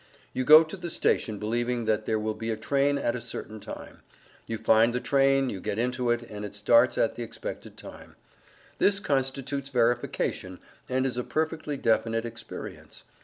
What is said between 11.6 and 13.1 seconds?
definite experience.